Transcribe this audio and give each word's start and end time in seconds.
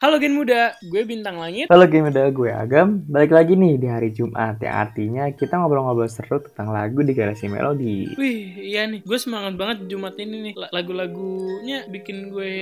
Ya. 0.00 0.08
Halo 0.08 0.16
Gen 0.16 0.32
Muda, 0.32 0.80
gue 0.80 1.04
Bintang 1.04 1.36
Langit. 1.36 1.68
Halo 1.68 1.84
Game 1.84 2.08
Udah, 2.08 2.32
gue 2.32 2.48
Agam. 2.48 3.04
Balik 3.04 3.36
lagi 3.36 3.52
nih 3.52 3.76
di 3.76 3.84
hari 3.84 4.08
Jumat, 4.08 4.56
yang 4.56 4.88
artinya 4.88 5.28
kita 5.28 5.60
ngobrol-ngobrol 5.60 6.08
seru 6.08 6.40
tentang 6.40 6.72
lagu 6.72 7.04
di 7.04 7.12
Garasi 7.12 7.52
Melodi. 7.52 8.08
Wih, 8.16 8.64
iya 8.64 8.88
nih, 8.88 9.04
gue 9.04 9.18
semangat 9.20 9.60
banget 9.60 9.92
Jumat 9.92 10.16
ini 10.16 10.48
nih. 10.48 10.54
La- 10.56 10.72
Lagu-lagunya 10.72 11.84
bikin 11.92 12.32
gue 12.32 12.52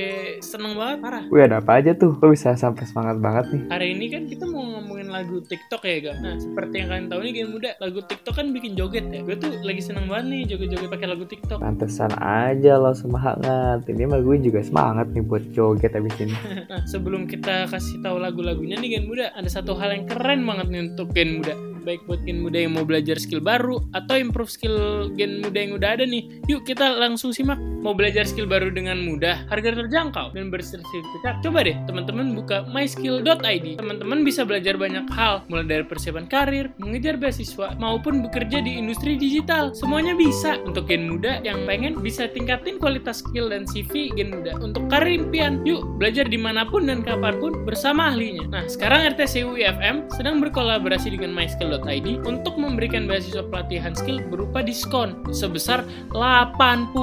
seneng 0.42 0.74
banget, 0.74 0.98
parah. 0.98 1.24
Wih, 1.30 1.46
ada 1.46 1.62
apa 1.62 1.78
aja 1.78 1.94
tuh? 1.94 2.18
Kok 2.18 2.26
bisa 2.26 2.58
sampai 2.58 2.82
semangat 2.90 3.22
banget 3.22 3.54
nih? 3.54 3.62
Hari 3.70 3.86
ini 3.94 4.06
kan 4.10 4.22
kita 4.26 4.42
mau 4.42 4.66
ngomongin 4.74 5.06
lagu 5.06 5.38
TikTok 5.38 5.86
ya, 5.86 6.10
Gam. 6.10 6.18
Nah, 6.18 6.42
seperti 6.42 6.74
yang 6.82 6.90
kalian 6.90 7.06
tahu 7.06 7.20
nih 7.22 7.32
Gen 7.38 7.48
Muda, 7.54 7.70
lagu 7.78 8.02
TikTok 8.02 8.34
kan 8.34 8.50
bikin 8.50 8.74
joget 8.74 9.06
ya. 9.14 9.22
Gue 9.22 9.38
tuh 9.38 9.54
lagi 9.62 9.78
seneng 9.78 10.10
banget 10.10 10.26
nih 10.26 10.42
joget-joget 10.50 10.90
pakai 10.90 11.06
lagu 11.06 11.22
TikTok. 11.22 11.62
Pantesan 11.62 12.10
aja 12.18 12.82
lo 12.82 12.90
semangat. 12.90 13.86
Ini 13.86 14.10
mah 14.10 14.18
gue 14.18 14.42
juga 14.42 14.58
semangat 14.58 15.06
nih 15.14 15.22
buat 15.22 15.46
joget 15.54 15.94
abis 15.94 16.18
ini. 16.18 16.34
Nah, 16.68 16.84
sebelum 16.84 17.27
kita 17.28 17.68
kasih 17.68 18.00
tahu 18.00 18.16
lagu-lagunya 18.16 18.80
nih 18.80 18.96
Gen 18.96 19.04
Muda, 19.04 19.30
ada 19.36 19.46
satu 19.52 19.76
hal 19.76 19.92
yang 19.92 20.08
keren 20.08 20.48
banget 20.48 20.66
nih 20.72 20.80
untuk 20.88 21.12
Gen 21.12 21.38
Muda. 21.38 21.67
Baik 21.82 22.04
buat 22.10 22.20
Gen 22.26 22.42
Muda 22.42 22.58
yang 22.62 22.74
mau 22.74 22.84
belajar 22.86 23.16
skill 23.18 23.42
baru 23.42 23.78
atau 23.94 24.14
improve 24.18 24.50
skill 24.50 25.08
Gen 25.14 25.42
Muda 25.42 25.58
yang 25.58 25.72
udah 25.78 25.90
ada 25.98 26.04
nih. 26.04 26.42
Yuk 26.50 26.66
kita 26.66 26.98
langsung 26.98 27.30
simak. 27.30 27.58
Mau 27.78 27.94
belajar 27.94 28.26
skill 28.26 28.50
baru 28.50 28.74
dengan 28.74 28.98
mudah, 29.06 29.46
harga 29.46 29.70
terjangkau 29.70 30.34
dan 30.34 30.50
bersertifikat. 30.50 31.38
Coba 31.46 31.62
deh 31.62 31.78
teman-teman 31.86 32.34
buka 32.34 32.66
myskill.id. 32.66 33.78
Teman-teman 33.78 34.26
bisa 34.26 34.42
belajar 34.42 34.74
banyak 34.74 35.06
hal, 35.14 35.46
mulai 35.46 35.62
dari 35.62 35.84
persiapan 35.86 36.26
karir, 36.26 36.74
mengejar 36.82 37.14
beasiswa, 37.14 37.78
maupun 37.78 38.26
bekerja 38.26 38.58
di 38.58 38.82
industri 38.82 39.14
digital. 39.14 39.70
Semuanya 39.78 40.18
bisa 40.18 40.58
untuk 40.66 40.90
Gen 40.90 41.06
Muda 41.06 41.38
yang 41.46 41.62
pengen 41.70 42.02
bisa 42.02 42.26
tingkatin 42.26 42.82
kualitas 42.82 43.22
skill 43.22 43.54
dan 43.54 43.62
CV 43.62 44.10
Gen 44.18 44.34
Muda 44.34 44.58
untuk 44.58 44.90
karir 44.90 45.14
impian. 45.14 45.62
Yuk 45.62 46.02
belajar 46.02 46.26
di 46.26 46.36
mana 46.36 46.66
pun 46.66 46.90
dan 46.90 47.06
kapan 47.06 47.38
pun 47.38 47.62
bersama 47.62 48.10
ahlinya. 48.10 48.50
Nah 48.50 48.64
sekarang 48.66 49.06
RTC 49.14 49.46
UIFM 49.46 50.10
sedang 50.18 50.42
berkolaborasi 50.42 51.14
dengan 51.14 51.30
myskill.id 51.68 52.24
untuk 52.24 52.56
memberikan 52.56 53.04
beasiswa 53.04 53.44
pelatihan 53.44 53.92
skill 53.92 54.24
berupa 54.32 54.64
diskon 54.64 55.20
sebesar 55.28 55.84
80%. 56.16 56.96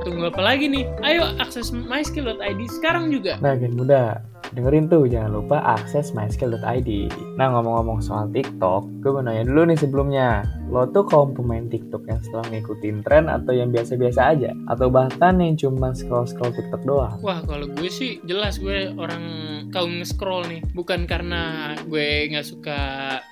Tunggu 0.00 0.32
apa 0.32 0.40
lagi 0.40 0.64
nih? 0.72 0.88
Ayo 1.04 1.28
akses 1.36 1.70
myskill.id 1.76 2.60
sekarang 2.80 3.12
juga. 3.12 3.36
Nah, 3.44 3.52
Gen 3.60 3.76
Muda, 3.76 4.24
dengerin 4.56 4.88
tuh. 4.88 5.04
Jangan 5.04 5.36
lupa 5.36 5.60
akses 5.76 6.16
myskill.id. 6.16 6.90
Nah, 7.36 7.46
ngomong-ngomong 7.52 8.00
soal 8.00 8.32
TikTok, 8.32 8.88
gue 9.04 9.10
mau 9.12 9.20
nanya 9.20 9.44
dulu 9.44 9.68
nih 9.68 9.78
sebelumnya. 9.78 10.40
Lo 10.66 10.86
tuh 10.90 11.06
kaum 11.06 11.30
pemain 11.30 11.62
TikTok 11.66 12.10
yang 12.10 12.20
setelah 12.26 12.46
ngikutin 12.50 13.06
tren 13.06 13.30
atau 13.30 13.54
yang 13.54 13.70
biasa-biasa 13.70 14.20
aja? 14.34 14.50
Atau 14.66 14.90
bahkan 14.90 15.38
yang 15.38 15.54
cuma 15.54 15.94
scroll-scroll 15.94 16.54
TikTok 16.54 16.82
doang? 16.82 17.16
Wah 17.22 17.40
kalau 17.46 17.70
gue 17.70 17.90
sih 17.90 18.18
jelas 18.26 18.58
gue 18.58 18.90
orang 18.98 19.24
kaum 19.70 19.98
nge-scroll 20.00 20.46
nih 20.46 20.62
bukan 20.72 21.04
karena 21.04 21.74
gue 21.90 22.30
nggak 22.32 22.46
suka 22.46 22.78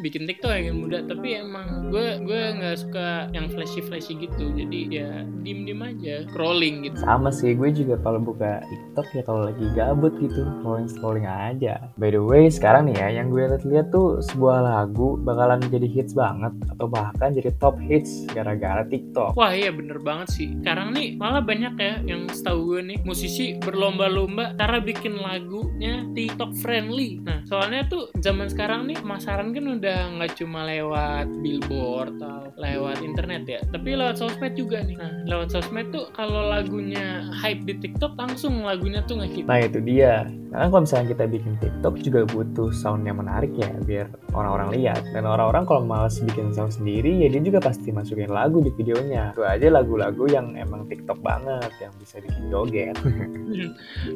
bikin 0.03 0.27
TikTok 0.27 0.51
ya 0.51 0.61
yang 0.71 0.83
muda 0.83 1.07
tapi 1.07 1.41
emang 1.41 1.89
gue 1.95 2.21
gue 2.27 2.43
nggak 2.59 2.77
suka 2.77 3.31
yang 3.31 3.47
flashy 3.49 3.81
flashy 3.81 4.19
gitu 4.19 4.51
jadi 4.51 4.81
ya 4.91 5.11
diem 5.47 5.65
diem 5.65 5.81
aja 5.81 6.27
scrolling 6.29 6.85
gitu 6.85 6.97
Sama 7.01 7.31
sih, 7.31 7.55
gue 7.55 7.71
juga 7.71 7.97
kalau 8.03 8.21
buka 8.21 8.61
TikTok 8.67 9.07
ya 9.15 9.23
kalau 9.25 9.41
lagi 9.49 9.65
gabut 9.73 10.13
gitu, 10.21 10.45
scrolling-scrolling 10.61 11.25
aja. 11.25 11.89
By 11.97 12.13
the 12.13 12.21
way, 12.21 12.51
sekarang 12.53 12.91
nih 12.91 12.97
ya, 12.99 13.09
yang 13.23 13.33
gue 13.33 13.45
lihat-lihat 13.45 13.89
tuh 13.89 14.21
sebuah 14.21 14.65
lagu 14.65 15.17
bakalan 15.21 15.63
jadi 15.69 15.89
hits 15.89 16.13
banget 16.13 16.53
atau 16.77 16.87
bahkan 16.89 17.24
jadi 17.33 17.51
top 17.61 17.77
hits 17.85 18.27
gara-gara 18.33 18.85
TikTok. 18.85 19.37
Wah 19.39 19.53
iya 19.55 19.71
bener 19.71 20.01
banget 20.01 20.29
sih 20.35 20.49
Sekarang 20.61 20.93
nih 20.93 21.17
malah 21.17 21.41
banyak 21.41 21.75
ya 21.79 21.95
yang 22.05 22.29
setahu 22.31 22.75
gue 22.77 22.81
nih 22.95 22.99
Musisi 23.07 23.57
berlomba-lomba 23.61 24.57
cara 24.59 24.81
bikin 24.81 25.19
lagunya 25.19 26.05
TikTok 26.13 26.55
friendly 26.61 27.21
Nah 27.23 27.43
soalnya 27.47 27.87
tuh 27.89 28.11
zaman 28.21 28.49
sekarang 28.51 28.89
nih 28.89 28.99
pemasaran 29.01 29.53
kan 29.53 29.65
udah 29.81 29.99
nggak 30.19 30.33
cuma 30.39 30.67
lewat 30.69 31.27
billboard 31.41 32.17
atau 32.21 32.51
lewat 32.59 33.01
internet 33.03 33.43
ya 33.49 33.61
Tapi 33.71 33.97
lewat 33.97 34.17
sosmed 34.21 34.55
juga 34.55 34.83
nih 34.83 34.97
Nah 34.99 35.13
lewat 35.29 35.53
sosmed 35.53 35.91
tuh 35.91 36.09
kalau 36.15 36.49
lagunya 36.51 37.27
hype 37.35 37.65
di 37.65 37.75
TikTok 37.81 38.17
langsung 38.17 38.63
lagunya 38.65 39.05
tuh 39.05 39.21
nge-hit 39.21 39.45
Nah 39.45 39.59
itu 39.61 39.79
dia. 39.83 40.27
Karena 40.55 40.71
kalau 40.71 40.87
misalnya 40.87 41.07
kita 41.19 41.25
bikin 41.27 41.53
TikTok 41.59 41.95
juga 41.99 42.21
butuh 42.31 42.71
sound 42.71 43.03
yang 43.03 43.19
menarik 43.19 43.51
ya 43.59 43.75
biar 43.83 44.07
orang-orang 44.31 44.71
lihat. 44.79 45.03
Dan 45.11 45.27
orang-orang 45.27 45.67
kalau 45.67 45.83
males 45.83 46.23
bikin 46.23 46.55
sound 46.55 46.71
sendiri 46.71 47.11
ya 47.11 47.27
dia 47.27 47.43
juga 47.43 47.59
pasti 47.59 47.91
masukin 47.91 48.31
lagu 48.31 48.63
di 48.63 48.71
videonya. 48.71 49.35
Itu 49.35 49.43
aja 49.43 49.67
lagu-lagu 49.67 50.31
yang 50.31 50.55
emang 50.55 50.87
TikTok 50.87 51.19
banget 51.27 51.75
yang 51.83 51.91
bisa 51.99 52.23
bikin 52.23 52.55
joget. 52.55 52.95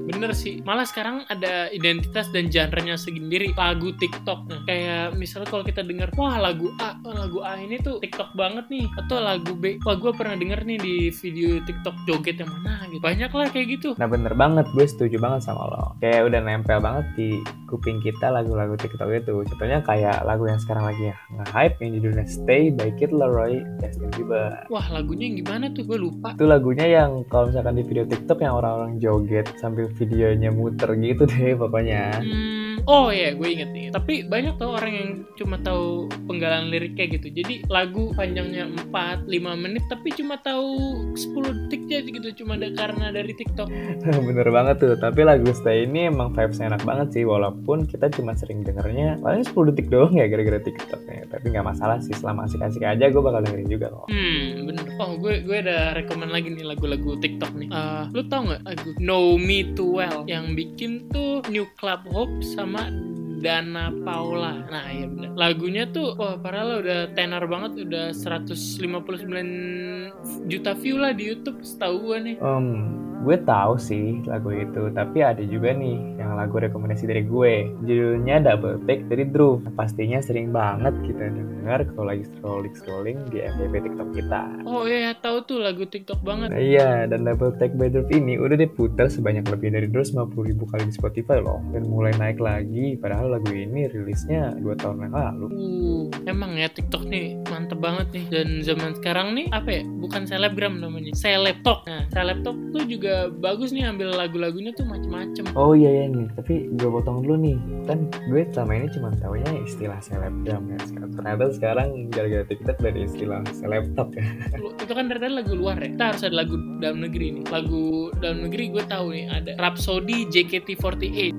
Bener 0.06 0.31
sih, 0.31 0.62
malah 0.62 0.87
sekarang 0.87 1.26
ada 1.26 1.75
identitas 1.75 2.31
dan 2.31 2.47
genre-nya 2.55 2.94
sendiri 2.94 3.50
lagu 3.59 3.91
TikTok. 3.99 4.47
Nah, 4.47 4.62
kayak 4.62 5.19
misalnya 5.19 5.50
kalau 5.50 5.66
kita 5.66 5.82
dengar, 5.82 6.15
wah 6.15 6.38
lagu 6.38 6.70
A, 6.78 6.94
wah, 7.03 7.19
lagu 7.19 7.43
A 7.43 7.59
ini 7.59 7.82
tuh 7.82 7.99
TikTok 7.99 8.38
banget 8.38 8.70
nih, 8.70 8.87
atau 8.94 9.19
lagu 9.19 9.59
B, 9.59 9.82
wah 9.82 9.99
gue 9.99 10.15
pernah 10.15 10.38
denger 10.38 10.62
nih 10.62 10.78
di 10.78 10.94
video 11.10 11.59
TikTok 11.66 12.06
joget 12.06 12.38
yang 12.38 12.50
mana 12.62 12.87
gitu. 12.87 13.03
Banyak 13.03 13.32
lah 13.34 13.50
kayak 13.50 13.66
gitu. 13.75 13.88
Nah 13.99 14.06
bener 14.06 14.38
banget, 14.38 14.70
gue 14.70 14.87
setuju 14.87 15.19
banget 15.19 15.43
sama 15.43 15.66
lo. 15.66 15.99
Kayak 15.99 16.27
udah 16.28 16.40
nempel 16.44 16.78
banget 16.78 17.06
di 17.16 17.28
kuping 17.68 18.00
kita 18.04 18.28
lagu-lagu 18.28 18.76
TikTok 18.76 19.08
itu. 19.12 19.44
Contohnya 19.48 19.80
kayak 19.80 20.24
lagu 20.28 20.44
yang 20.48 20.60
sekarang 20.60 20.84
lagi 20.88 21.12
nge-hype 21.32 21.76
yang 21.80 21.90
judulnya 21.98 22.24
Stay 22.28 22.68
by 22.72 22.92
Kid 22.96 23.12
Laroi, 23.12 23.64
Justin 23.80 24.12
Bieber. 24.12 24.68
Wah 24.68 24.86
lagunya 24.92 25.32
yang 25.32 25.36
gimana 25.44 25.72
tuh, 25.72 25.84
gue 25.88 25.98
lupa. 25.98 26.36
Itu 26.36 26.44
lagunya 26.44 26.86
yang 26.88 27.24
kalau 27.32 27.48
misalkan 27.48 27.80
di 27.80 27.84
video 27.84 28.04
TikTok 28.04 28.38
yang 28.44 28.54
orang-orang 28.56 29.00
joget 29.00 29.48
sambil 29.60 29.88
videonya 29.96 30.52
muter 30.52 30.92
gitu 31.00 31.24
deh 31.24 31.56
pokoknya. 31.56 32.20
Hmm, 32.20 32.67
oh 32.86 33.08
ya, 33.08 33.34
gue 33.34 33.48
inget 33.48 33.70
nih. 33.72 33.88
Tapi 33.90 34.28
banyak 34.28 34.60
tau 34.60 34.76
orang 34.76 34.92
yang 34.92 35.10
cuma 35.34 35.56
tahu 35.62 36.06
penggalan 36.28 36.68
liriknya 36.68 37.18
gitu. 37.18 37.28
Jadi 37.32 37.64
lagu 37.72 38.12
panjangnya 38.14 38.68
4 38.92 39.26
5 39.26 39.62
menit 39.64 39.84
tapi 39.88 40.12
cuma 40.12 40.36
tahu 40.42 41.12
10 41.14 41.70
detik 41.70 41.88
aja 41.88 42.04
gitu 42.04 42.28
cuma 42.44 42.60
ada 42.60 42.68
karena 42.74 43.08
dari 43.14 43.32
TikTok. 43.32 43.68
Bener 44.28 44.48
banget 44.52 44.76
tuh, 44.82 44.94
tapi 45.00 45.24
lagu 45.24 45.48
Stay 45.56 45.88
ini 45.88 46.12
emang 46.12 46.36
vibes 46.36 46.60
enak 46.60 46.84
banget 46.84 47.16
sih 47.16 47.24
walaupun 47.24 47.88
kita 47.88 48.12
cuma 48.12 48.36
sering 48.36 48.60
dengernya 48.62 49.16
paling 49.24 49.42
10 49.42 49.70
detik 49.72 49.88
doang 49.88 50.12
ya 50.12 50.28
gara-gara 50.28 50.60
TikTok 50.60 51.00
ya. 51.08 51.22
Tapi 51.30 51.44
nggak 51.54 51.66
masalah 51.66 51.98
sih, 52.02 52.12
selama 52.12 52.44
asik-asik 52.44 52.84
aja 52.84 53.08
gue 53.08 53.22
bakal 53.22 53.40
dengerin 53.46 53.70
juga 53.70 53.86
kok. 53.94 54.06
Hmm, 54.10 54.57
bener. 54.68 54.84
Oh, 55.00 55.16
gue 55.16 55.40
gue 55.40 55.56
ada 55.64 55.96
rekomen 55.96 56.28
lagi 56.28 56.52
nih 56.52 56.68
lagu-lagu 56.68 57.16
TikTok 57.16 57.56
nih. 57.56 57.72
Eh, 57.72 58.04
lu 58.12 58.20
tau 58.28 58.44
nggak 58.44 58.62
lagu 58.68 58.92
Know 59.00 59.40
Me 59.40 59.64
Too 59.72 59.96
Well 59.96 60.28
yang 60.28 60.52
bikin 60.52 61.08
tuh 61.08 61.40
New 61.48 61.64
Club 61.80 62.04
Hope 62.12 62.44
sama 62.44 62.92
Dana 63.38 63.94
Paula. 64.04 64.66
Nah, 64.66 64.90
iya 64.90 65.06
bener. 65.06 65.30
Lagunya 65.38 65.86
tuh 65.88 66.18
wah 66.18 66.34
parah 66.36 66.66
lah 66.66 66.76
udah 66.82 67.14
tenar 67.14 67.46
banget, 67.46 67.86
udah 67.86 68.10
159 68.12 70.50
juta 70.50 70.74
view 70.74 70.98
lah 70.98 71.14
di 71.14 71.30
YouTube 71.32 71.62
setahu 71.62 72.12
gue 72.12 72.34
nih. 72.34 72.36
Um, 72.42 73.07
gue 73.22 73.36
tahu 73.42 73.74
sih 73.80 74.22
lagu 74.26 74.54
itu, 74.54 74.90
tapi 74.94 75.22
ada 75.22 75.42
juga 75.42 75.74
nih 75.74 76.18
yang 76.18 76.38
lagu 76.38 76.58
rekomendasi 76.58 77.10
dari 77.10 77.22
gue. 77.26 77.70
Judulnya 77.82 78.42
Double 78.42 78.78
Take 78.86 79.06
dari 79.10 79.24
Drew. 79.26 79.58
Pastinya 79.74 80.22
sering 80.22 80.54
banget 80.54 80.94
kita 81.02 81.34
denger 81.34 81.81
kalau 81.94 82.06
lagi 82.14 82.25
scrolling-scrolling 82.26 83.19
di 83.31 83.43
FYP 83.43 83.75
TikTok 83.90 84.08
kita. 84.14 84.43
Oh 84.64 84.87
iya, 84.87 85.14
tahu 85.19 85.43
tuh 85.44 85.58
lagu 85.62 85.84
TikTok 85.84 86.22
banget. 86.22 86.54
Nah, 86.54 86.60
iya, 86.62 87.04
dan 87.10 87.26
Double 87.26 87.54
Take 87.58 87.75
by 87.75 87.90
Drew 87.90 88.06
ini 88.14 88.38
udah 88.38 88.56
diputar 88.56 89.10
sebanyak 89.10 89.46
lebih 89.50 89.75
dari 89.75 89.87
250 89.90 90.48
ribu 90.48 90.64
kali 90.70 90.87
di 90.87 90.94
Spotify 90.94 91.43
loh. 91.43 91.58
Dan 91.75 91.90
mulai 91.90 92.14
naik 92.16 92.38
lagi, 92.38 92.94
padahal 92.98 93.38
lagu 93.38 93.50
ini 93.50 93.90
rilisnya 93.90 94.54
2 94.58 94.81
tahun 94.81 95.10
yang 95.10 95.14
lalu. 95.14 95.46
Uh, 95.52 96.02
emang 96.28 96.54
ya 96.56 96.69
TikTok 96.70 97.08
nih 97.08 97.40
mantep 97.48 97.78
banget 97.81 98.06
nih 98.12 98.25
dan 98.31 98.48
zaman 98.62 98.93
sekarang 98.98 99.34
nih 99.34 99.46
apa 99.50 99.81
ya 99.81 99.82
bukan 99.87 100.22
selebgram 100.28 100.78
namanya 100.78 101.12
selebtok 101.16 101.88
nah 101.88 102.04
selebtok 102.12 102.56
tuh 102.75 102.84
juga 102.84 103.07
bagus 103.38 103.70
nih 103.70 103.87
ambil 103.87 104.12
lagu-lagunya 104.16 104.75
tuh 104.75 104.84
macem-macem 104.84 105.44
Oh 105.56 105.72
iya 105.72 106.05
ya 106.05 106.05
nih, 106.10 106.26
tapi 106.34 106.69
gue 106.76 106.88
potong 106.88 107.22
dulu 107.25 107.37
nih. 107.40 107.58
Kan 107.87 108.10
gue 108.28 108.43
selama 108.52 108.72
ini 108.84 108.88
cuma 108.93 109.08
taunya 109.19 109.50
istilah 109.64 109.99
selebgram 110.02 110.64
ya. 110.70 110.78
Sekarang 110.87 111.12
ternyata 111.14 111.44
sekarang 111.55 111.88
gara-gara 112.10 112.44
TikTok 112.46 112.76
dari 112.82 113.00
istilah 113.06 113.40
selebtop 113.55 114.08
ya. 114.14 114.25
Itu 114.84 114.93
kan 114.93 115.08
dari 115.08 115.20
tadi 115.22 115.34
lagu 115.34 115.52
luar 115.58 115.76
ya 115.82 115.88
kita 115.93 116.05
harus 116.14 116.22
ada 116.25 116.37
lagu 116.40 116.56
dalam 116.78 116.99
negeri 117.05 117.26
nih 117.40 117.44
lagu 117.50 118.08
dalam 118.22 118.38
negeri 118.49 118.64
gue 118.70 118.84
tahu 118.87 119.06
nih 119.12 119.26
ada 119.28 119.52
Rhapsody 119.58 120.31
JKT48 120.31 121.34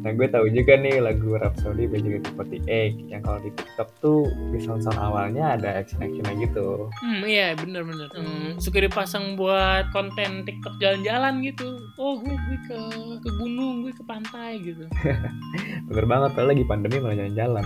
Nah 0.00 0.10
gue 0.16 0.26
tahu 0.32 0.46
juga 0.48 0.80
nih 0.80 1.02
lagu 1.02 1.36
Rhapsody 1.36 1.84
by 1.84 2.00
JKT48 2.00 2.68
yang 3.12 3.20
kalau 3.20 3.38
di 3.44 3.50
TikTok 3.52 3.88
tuh 4.00 4.24
di 4.52 4.58
sound-sound 4.64 4.96
awalnya 4.96 5.56
ada 5.60 5.76
action-actionnya 5.76 6.34
gitu. 6.40 6.88
Hmm 7.04 7.22
iya 7.28 7.52
bener-bener. 7.52 8.08
Hmm, 8.16 8.56
suka 8.56 8.80
dipasang 8.80 9.36
buat 9.36 9.92
konten 9.92 10.48
TikTok 10.48 10.80
jalan-jalan 10.80 11.44
gitu. 11.44 11.76
Oh 12.00 12.16
gue 12.16 12.32
gue 12.32 12.58
ke 12.64 12.78
ke 13.20 13.30
gunung, 13.36 13.84
gue 13.84 13.92
ke 13.92 14.04
pantai 14.08 14.60
gitu. 14.64 14.88
Bener 15.90 16.06
banget, 16.06 16.30
padahal 16.38 16.54
lagi 16.54 16.64
pandemi 16.64 16.96
malah 17.02 17.16
jalan-jalan. 17.18 17.64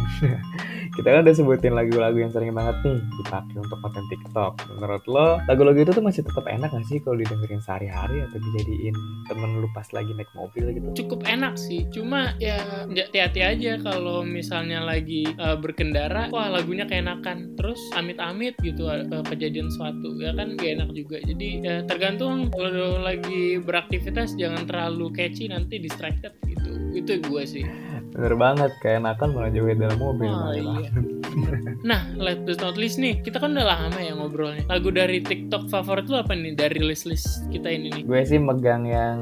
Kita 0.97 1.09
kan 1.11 1.21
udah 1.27 1.35
sebutin 1.35 1.75
lagu-lagu 1.75 2.17
yang 2.17 2.33
sering 2.33 2.55
banget 2.55 2.77
nih 2.87 2.99
dipakai 3.21 3.57
untuk 3.61 3.79
konten 3.85 4.05
TikTok. 4.09 4.53
Menurut 4.79 5.05
lo, 5.11 5.29
lagu-lagu 5.45 5.79
itu 5.85 5.93
tuh 5.93 6.05
masih 6.05 6.23
tetap 6.25 6.45
enak 6.49 6.73
gak 6.73 6.87
sih 6.89 6.99
kalau 7.05 7.21
didengerin 7.21 7.61
sehari-hari 7.61 8.25
atau 8.25 8.39
dijadiin 8.41 8.95
temen 9.29 9.61
lu 9.61 9.69
pas 9.77 9.85
lagi 9.93 10.11
naik 10.17 10.31
mobil 10.33 10.65
gitu? 10.73 11.05
Cukup 11.05 11.27
enak 11.29 11.61
sih, 11.61 11.85
cuma 11.93 12.24
ya 12.41 12.87
hati-hati 12.89 13.41
aja 13.41 13.73
kalau 13.81 14.25
misalnya 14.25 14.83
lagi 14.83 15.29
uh, 15.39 15.57
berkendara, 15.59 16.29
wah 16.33 16.49
lagunya 16.49 16.85
keenakan. 16.89 17.57
Terus 17.57 17.81
amit-amit 17.95 18.57
gitu 18.61 18.89
uh, 18.89 19.25
kejadian 19.27 19.69
suatu, 19.73 20.17
ya 20.19 20.33
kan 20.35 20.57
gak 20.59 20.81
enak 20.81 20.91
juga. 20.93 21.21
Jadi 21.23 21.49
ya 21.65 21.75
tergantung 21.85 22.51
kalau 22.53 23.01
lagi 23.01 23.59
beraktivitas 23.61 24.35
jangan 24.37 24.65
terlalu 24.67 25.13
catchy 25.15 25.49
nanti 25.51 25.81
distracted 25.81 26.35
gitu. 26.49 26.71
Itu 26.95 27.21
gue 27.21 27.43
sih. 27.45 27.65
Bener 28.15 28.35
banget, 28.39 28.71
keenakan 28.79 29.35
malah 29.35 29.51
joget 29.51 29.79
dalam 29.83 29.99
mobil. 29.99 30.31
Oh, 30.31 30.55
malah. 30.55 30.83
iya. 30.83 30.91
Nah, 31.85 32.01
last 32.17 32.43
but 32.47 32.59
not 32.63 32.77
least 32.79 32.97
nih, 32.97 33.21
kita 33.21 33.43
kan 33.43 33.53
udah 33.53 33.67
lama 33.67 33.99
ya 34.01 34.13
ngobrolnya. 34.17 34.65
Lagu 34.71 34.89
dari 34.95 35.21
TikTok 35.21 35.69
favorit 35.69 36.07
lu 36.09 36.17
apa 36.19 36.33
nih 36.33 36.55
dari 36.57 36.81
list-list 36.81 37.45
kita 37.51 37.69
ini 37.69 37.91
nih? 37.91 38.03
Gue 38.07 38.21
sih 38.25 38.41
megang 38.41 38.87
yang 38.89 39.21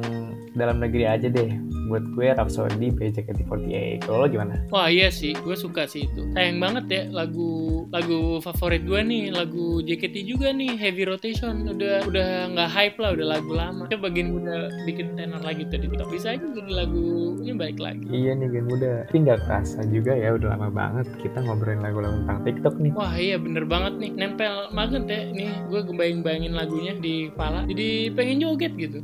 dalam 0.52 0.78
negeri 0.80 1.08
aja 1.08 1.28
deh. 1.28 1.50
Buat 1.90 2.04
gue 2.16 2.26
Rhapsody 2.32 2.88
by 2.94 3.12
JKT48. 3.12 4.08
Kalau 4.08 4.24
lo 4.24 4.26
gimana? 4.30 4.56
Wah 4.72 4.88
iya 4.88 5.12
sih, 5.12 5.36
gue 5.36 5.56
suka 5.56 5.84
sih 5.84 6.08
itu. 6.08 6.24
Sayang 6.32 6.56
banget 6.62 6.84
ya 6.88 7.02
lagu 7.12 7.84
lagu 7.92 8.40
favorit 8.40 8.86
gue 8.88 9.00
nih, 9.04 9.28
lagu 9.28 9.84
JKT 9.84 10.24
juga 10.24 10.54
nih, 10.56 10.78
Heavy 10.78 11.04
Rotation. 11.04 11.68
Udah 11.68 12.06
udah 12.08 12.28
nggak 12.54 12.70
hype 12.72 12.96
lah, 12.96 13.12
udah 13.12 13.26
lagu 13.36 13.52
lama. 13.52 13.84
Coba 13.92 14.08
bagian 14.08 14.32
udah 14.32 14.72
bikin 14.88 15.16
tenor 15.20 15.44
lagi 15.44 15.68
tuh 15.68 15.84
di 15.84 15.88
TikTok. 15.92 16.08
Bisa 16.08 16.32
aja 16.32 16.44
jadi 16.44 16.72
lagunya 16.72 17.52
balik 17.52 17.78
lagi. 17.80 18.08
Iya 18.08 18.40
nih 18.40 18.48
gen 18.48 18.64
muda. 18.68 18.92
Tapi 19.08 19.18
nggak 19.28 19.40
kerasa 19.44 19.80
juga 19.92 20.16
ya 20.16 20.32
udah 20.32 20.48
lama 20.56 20.68
banget 20.72 21.06
kita 21.20 21.44
ngobrolin 21.44 21.84
lagu-lagu 22.02 22.18
tentang 22.26 22.40
TikTok 22.42 22.74
nih. 22.82 22.92
Wah 22.92 23.14
iya 23.14 23.36
bener 23.38 23.64
banget 23.64 23.92
nih, 24.02 24.10
nempel 24.18 24.54
banget 24.74 25.02
ya. 25.06 25.20
Nih 25.30 25.52
gue 25.70 25.80
bayang-bayangin 25.94 26.52
lagunya 26.52 26.92
di 26.98 27.30
kepala, 27.30 27.64
jadi 27.70 28.10
pengen 28.12 28.42
joget 28.42 28.72
gitu. 28.74 28.98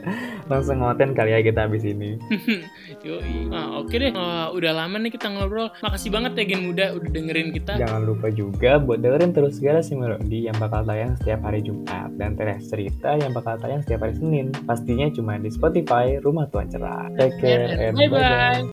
Langsung 0.52 0.84
ngoten 0.84 1.16
kali 1.16 1.32
ya 1.32 1.40
kita 1.40 1.66
habis 1.66 1.82
ini. 1.82 2.20
Yoi. 3.06 3.48
Nah, 3.48 3.80
oke 3.80 3.94
deh. 3.96 4.12
Wah, 4.12 4.52
udah 4.52 4.72
lama 4.76 5.00
nih 5.00 5.12
kita 5.14 5.32
ngobrol. 5.32 5.72
Makasih 5.80 6.10
banget 6.12 6.36
ya 6.36 6.44
Gen 6.54 6.62
Muda 6.68 6.86
udah 6.94 7.10
dengerin 7.10 7.50
kita. 7.56 7.72
Jangan 7.80 8.02
lupa 8.04 8.28
juga 8.28 8.76
buat 8.78 9.00
dengerin 9.00 9.32
terus 9.32 9.58
Galaxy 9.58 9.96
Melody 9.96 10.46
yang 10.50 10.56
bakal 10.60 10.84
tayang 10.84 11.16
setiap 11.18 11.40
hari 11.42 11.64
Jumat 11.64 12.12
dan 12.20 12.36
Teres 12.36 12.68
Cerita 12.68 13.16
yang 13.16 13.32
bakal 13.32 13.56
tayang 13.58 13.80
setiap 13.82 14.04
hari 14.04 14.14
Senin. 14.18 14.52
Pastinya 14.68 15.08
cuma 15.10 15.40
di 15.40 15.50
Spotify 15.50 16.20
Rumah 16.20 16.46
Tuan 16.52 16.68
Cerah. 16.68 17.08
Take 17.16 17.38
care 17.40 17.66
and 17.78 17.96
Bye 17.96 18.08
bye-bye. 18.10 18.20
bye. 18.20 18.62